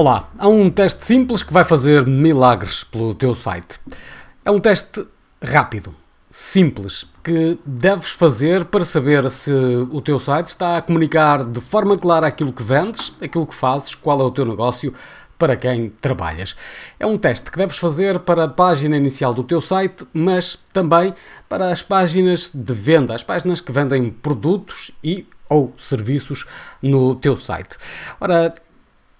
[0.00, 3.78] Olá, há um teste simples que vai fazer milagres pelo teu site.
[4.42, 5.06] É um teste
[5.42, 5.94] rápido,
[6.30, 11.98] simples, que deves fazer para saber se o teu site está a comunicar de forma
[11.98, 14.94] clara aquilo que vendes, aquilo que fazes, qual é o teu negócio,
[15.38, 16.56] para quem trabalhas.
[16.98, 21.14] É um teste que deves fazer para a página inicial do teu site, mas também
[21.46, 26.46] para as páginas de venda, as páginas que vendem produtos e ou serviços
[26.80, 27.76] no teu site.
[28.18, 28.54] Ora,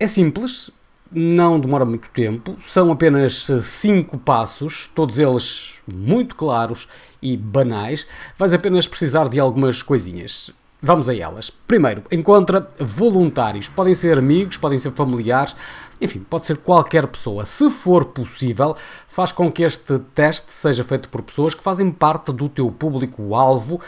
[0.00, 0.70] é simples,
[1.10, 6.86] não demora muito tempo, são apenas 5 passos, todos eles muito claros
[7.22, 8.06] e banais.
[8.38, 10.50] Vais apenas precisar de algumas coisinhas.
[10.80, 11.50] Vamos a elas.
[11.50, 13.68] Primeiro, encontra voluntários.
[13.68, 15.56] Podem ser amigos, podem ser familiares,
[16.00, 17.44] enfim, pode ser qualquer pessoa.
[17.44, 18.76] Se for possível,
[19.08, 23.80] faz com que este teste seja feito por pessoas que fazem parte do teu público-alvo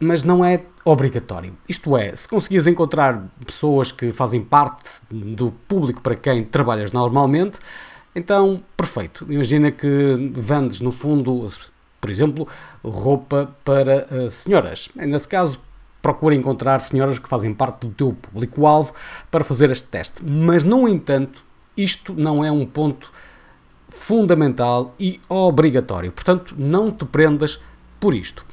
[0.00, 1.52] mas não é obrigatório.
[1.68, 7.58] Isto é, se conseguires encontrar pessoas que fazem parte do público para quem trabalhas normalmente,
[8.14, 9.26] então perfeito.
[9.28, 11.46] Imagina que vendes no fundo,
[12.00, 12.48] por exemplo,
[12.82, 14.88] roupa para uh, senhoras.
[14.96, 15.60] Nesse caso,
[16.00, 18.94] procura encontrar senhoras que fazem parte do teu público-alvo
[19.30, 20.24] para fazer este teste.
[20.24, 21.44] Mas, no entanto,
[21.76, 23.12] isto não é um ponto
[23.90, 26.10] fundamental e obrigatório.
[26.10, 27.60] Portanto, não te prendas
[27.98, 28.44] por isto.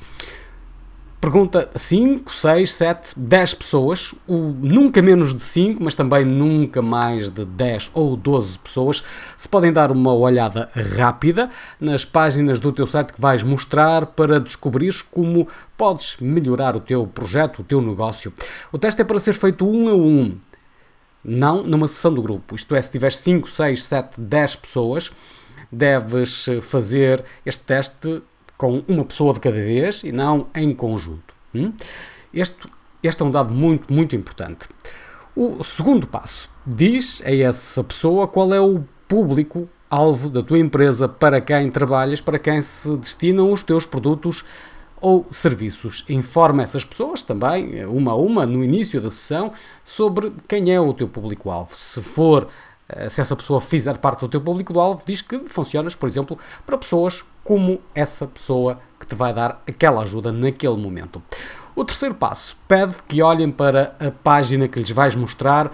[1.20, 7.28] Pergunta 5, 6, 7, 10 pessoas, o, nunca menos de 5, mas também nunca mais
[7.28, 9.04] de 10 ou 12 pessoas,
[9.36, 11.50] se podem dar uma olhada rápida
[11.82, 17.08] nas páginas do teu site que vais mostrar para descobrires como podes melhorar o teu
[17.08, 18.32] projeto, o teu negócio.
[18.72, 20.38] O teste é para ser feito um a um,
[21.26, 22.54] não numa sessão do grupo.
[22.54, 25.12] Isto é, se tiveres 5, 6, 7, 10 pessoas,
[25.72, 28.22] deves fazer este teste
[28.58, 31.34] com uma pessoa de cada vez e não em conjunto.
[31.54, 31.74] Hum?
[32.34, 32.68] Este,
[33.04, 34.68] este é um dado muito, muito importante.
[35.36, 41.08] O segundo passo diz a essa pessoa qual é o público alvo da tua empresa,
[41.08, 44.44] para quem trabalhas, para quem se destinam os teus produtos
[45.00, 46.04] ou serviços.
[46.10, 49.54] Informa essas pessoas também, uma a uma, no início da sessão,
[49.84, 51.78] sobre quem é o teu público-alvo.
[51.78, 52.48] Se for
[52.90, 56.78] eh, se essa pessoa fizer parte do teu público-alvo, diz que funcionas, por exemplo, para
[56.78, 61.24] pessoas como essa pessoa que te vai dar aquela ajuda naquele momento.
[61.74, 65.72] O terceiro passo pede que olhem para a página que lhes vais mostrar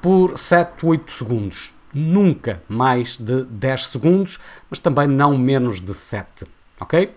[0.00, 1.74] por 7, 8 segundos.
[1.92, 4.38] Nunca mais de 10 segundos,
[4.70, 6.46] mas também não menos de 7.
[6.78, 7.12] Ok?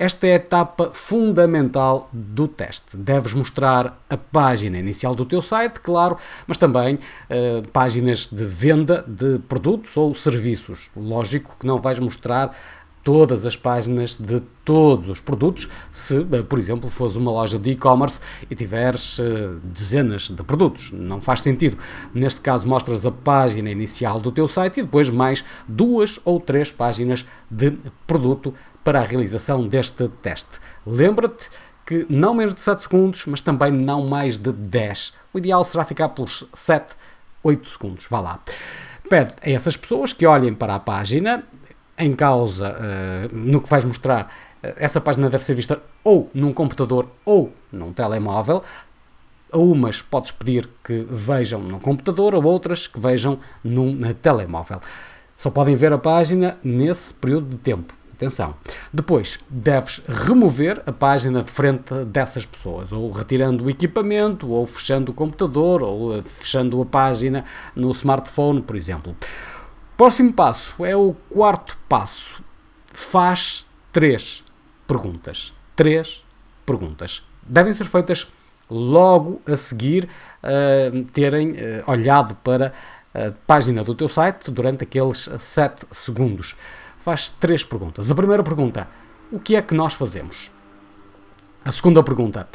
[0.00, 2.96] Esta é a etapa fundamental do teste.
[2.96, 6.16] Deves mostrar a página inicial do teu site, claro,
[6.46, 10.90] mas também uh, páginas de venda de produtos ou serviços.
[10.96, 12.56] Lógico que não vais mostrar
[13.02, 17.70] todas as páginas de todos os produtos, se, eh, por exemplo, fores uma loja de
[17.70, 20.92] e-commerce e tiveres uh, dezenas de produtos.
[20.92, 21.78] Não faz sentido.
[22.14, 26.70] Neste caso, mostras a página inicial do teu site e depois mais duas ou três
[26.70, 27.72] páginas de
[28.06, 30.58] produto para a realização deste teste.
[30.86, 31.50] Lembra-te
[31.90, 35.12] que não menos de 7 segundos, mas também não mais de 10.
[35.34, 36.94] O ideal será ficar pelos 7,
[37.42, 38.06] 8 segundos.
[38.08, 38.40] Vá lá.
[39.08, 41.42] Pede a essas pessoas que olhem para a página
[42.00, 46.52] em causa, uh, no que vais mostrar, uh, essa página deve ser vista ou num
[46.52, 48.62] computador ou num telemóvel.
[49.52, 54.80] A umas podes pedir que vejam num computador, a outras que vejam num telemóvel.
[55.36, 57.94] Só podem ver a página nesse período de tempo.
[58.20, 58.54] Atenção.
[58.92, 65.10] Depois, deves remover a página de frente dessas pessoas, ou retirando o equipamento, ou fechando
[65.10, 69.16] o computador, ou eh, fechando a página no smartphone, por exemplo.
[70.00, 72.42] Próximo passo é o quarto passo.
[72.86, 74.42] Faz três
[74.88, 75.52] perguntas.
[75.76, 76.24] Três
[76.64, 77.22] perguntas.
[77.42, 78.26] Devem ser feitas
[78.70, 80.08] logo a seguir
[80.42, 81.54] uh, terem uh,
[81.86, 82.72] olhado para
[83.12, 86.56] a página do teu site durante aqueles 7 segundos
[86.98, 88.10] faz três perguntas.
[88.10, 88.88] A primeira pergunta:
[89.30, 90.50] o que é que nós fazemos?
[91.62, 92.48] A segunda pergunta: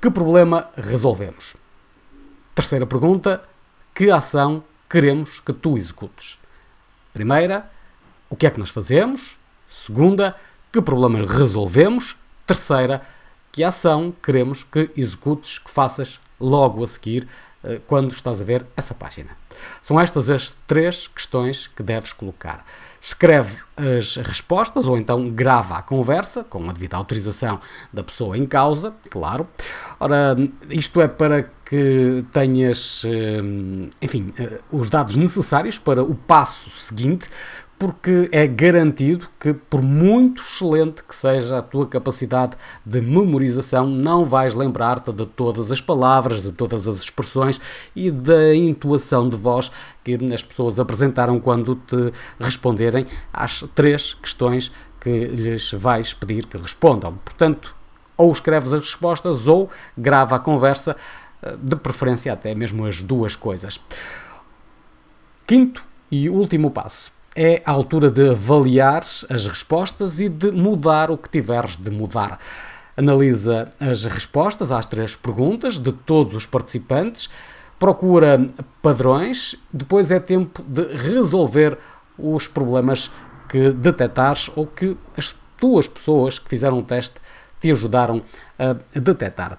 [0.00, 1.56] que problema resolvemos?
[2.54, 3.42] Terceira pergunta:
[3.94, 6.38] que ação queremos que tu executes?
[7.16, 7.64] Primeira:
[8.28, 9.38] o que é que nós fazemos?
[9.66, 10.36] Segunda:
[10.70, 12.14] que problemas resolvemos?
[12.46, 13.00] Terceira:
[13.50, 17.26] que ação queremos que executes, que faças logo a seguir
[17.64, 19.30] eh, quando estás a ver essa página.
[19.80, 22.62] São estas as três questões que deves colocar
[23.06, 27.60] escreve as respostas ou então grava a conversa com a devida autorização
[27.92, 29.46] da pessoa em causa, claro.
[30.00, 30.36] Ora,
[30.68, 33.40] isto é para que tenhas, eh,
[34.02, 37.28] enfim, eh, os dados necessários para o passo seguinte,
[37.78, 44.24] porque é garantido que, por muito excelente que seja a tua capacidade de memorização, não
[44.24, 47.60] vais lembrar-te de todas as palavras, de todas as expressões
[47.94, 49.70] e da intuação de voz
[50.02, 56.56] que as pessoas apresentaram quando te responderem às três questões que lhes vais pedir que
[56.56, 57.18] respondam.
[57.24, 57.76] Portanto,
[58.16, 60.96] ou escreves as respostas ou grava a conversa,
[61.58, 63.78] de preferência até mesmo as duas coisas.
[65.46, 71.18] Quinto e último passo é a altura de avaliar as respostas e de mudar o
[71.18, 72.38] que tiveres de mudar.
[72.96, 77.28] Analisa as respostas às três perguntas de todos os participantes,
[77.78, 78.46] procura
[78.80, 81.76] padrões, depois é tempo de resolver
[82.18, 83.10] os problemas
[83.50, 87.20] que detectares ou que as tuas pessoas que fizeram o teste
[87.60, 88.22] te ajudaram
[88.58, 89.58] a detectar.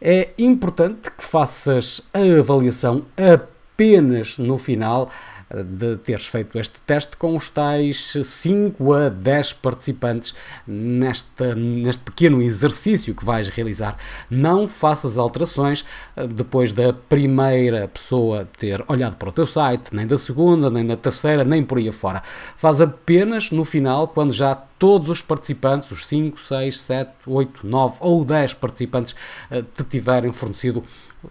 [0.00, 5.10] É importante que faças a avaliação apenas no final
[5.48, 10.34] de teres feito este teste com os tais 5 a 10 participantes
[10.66, 13.96] nesta, neste pequeno exercício que vais realizar.
[14.28, 15.84] Não faças alterações
[16.16, 20.84] eh, depois da primeira pessoa ter olhado para o teu site, nem da segunda, nem
[20.84, 22.22] da terceira, nem por aí afora.
[22.56, 27.96] Faz apenas no final, quando já todos os participantes, os 5, 6, 7, 8, 9
[28.00, 29.14] ou 10 participantes,
[29.48, 30.82] eh, te tiverem fornecido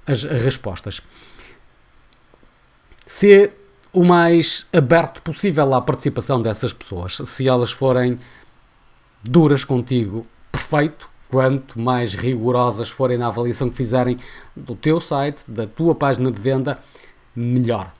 [0.07, 1.01] as respostas.
[3.05, 3.51] Se
[3.95, 7.17] o mais aberto possível à participação dessas pessoas.
[7.25, 8.19] Se elas forem
[9.23, 11.09] duras contigo, perfeito.
[11.27, 14.17] Quanto mais rigorosas forem na avaliação que fizerem
[14.55, 16.77] do teu site, da tua página de venda,
[17.35, 17.91] melhor.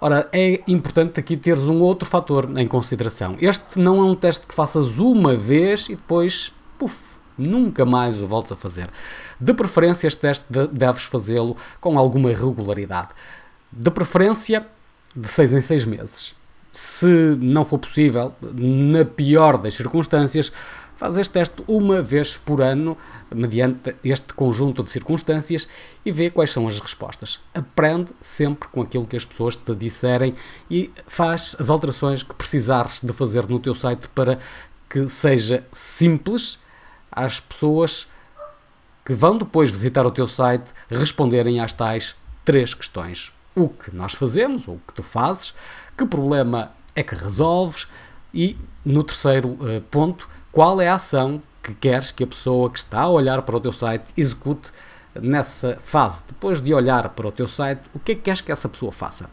[0.00, 3.36] Ora, é importante aqui teres um outro fator em consideração.
[3.40, 8.26] Este não é um teste que faças uma vez e depois, puf, nunca mais o
[8.26, 8.90] voltes a fazer.
[9.40, 13.10] De preferência, este teste deves fazê-lo com alguma regularidade.
[13.70, 14.66] De preferência,
[15.14, 16.34] de seis em seis meses.
[16.72, 20.52] Se não for possível, na pior das circunstâncias,
[20.96, 22.96] faz este teste uma vez por ano,
[23.34, 25.68] mediante este conjunto de circunstâncias,
[26.04, 27.40] e vê quais são as respostas.
[27.54, 30.34] Aprende sempre com aquilo que as pessoas te disserem
[30.70, 34.38] e faz as alterações que precisares de fazer no teu site para
[34.88, 36.58] que seja simples
[37.10, 38.06] às pessoas
[39.04, 42.14] que vão depois visitar o teu site responderem às tais
[42.44, 45.54] três questões o que nós fazemos, ou o que tu fazes,
[45.96, 47.86] que problema é que resolves
[48.32, 52.78] e, no terceiro uh, ponto, qual é a ação que queres que a pessoa que
[52.78, 54.72] está a olhar para o teu site execute
[55.14, 56.22] nessa fase.
[56.26, 58.92] Depois de olhar para o teu site, o que é que queres que essa pessoa
[58.92, 59.28] faça?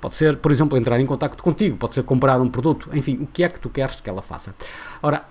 [0.00, 3.26] Pode ser, por exemplo, entrar em contato contigo, pode ser comprar um produto, enfim, o
[3.26, 4.54] que é que tu queres que ela faça.
[5.02, 5.24] Ora,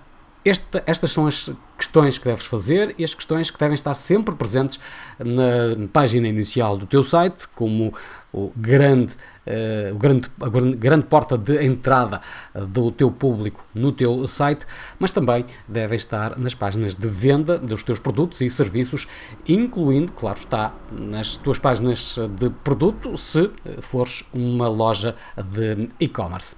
[0.48, 4.34] esta, estas são as questões que deves fazer e as questões que devem estar sempre
[4.34, 4.78] presentes
[5.18, 7.92] na página inicial do teu site, como
[8.32, 9.14] o grande,
[9.46, 12.20] uh, o grande, a grande porta de entrada
[12.54, 14.66] do teu público no teu site,
[14.98, 19.08] mas também devem estar nas páginas de venda dos teus produtos e serviços,
[19.48, 23.50] incluindo, claro está, nas tuas páginas de produto, se
[23.80, 26.56] fores uma loja de e-commerce.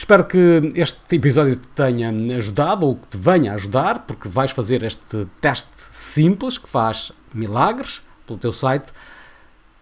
[0.00, 4.82] Espero que este episódio te tenha ajudado ou que te venha ajudar, porque vais fazer
[4.82, 8.92] este teste simples que faz milagres pelo teu site.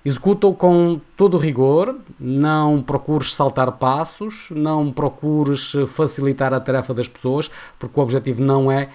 [0.05, 7.07] Executa-o com todo o rigor, não procures saltar passos, não procures facilitar a tarefa das
[7.07, 7.49] pessoas,
[7.79, 8.89] porque o objetivo não é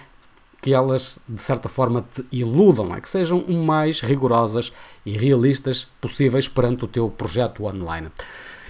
[0.60, 4.74] que elas de certa forma te iludam, é que sejam o mais rigorosas
[5.06, 8.12] e realistas possíveis perante o teu projeto online.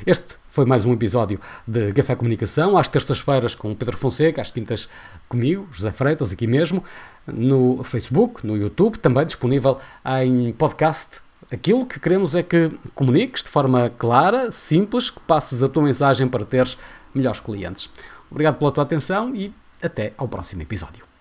[0.06, 4.88] Este foi mais um episódio de Café Comunicação, às terças-feiras com Pedro Fonseca, às quintas
[5.28, 6.84] comigo, José Freitas, aqui mesmo,
[7.26, 9.80] no Facebook, no YouTube, também disponível
[10.22, 11.22] em podcast.
[11.50, 16.28] Aquilo que queremos é que comuniques de forma clara, simples, que passes a tua mensagem
[16.28, 16.78] para teres
[17.12, 17.90] melhores clientes.
[18.30, 21.13] Obrigado pela tua atenção e até ao próximo episódio.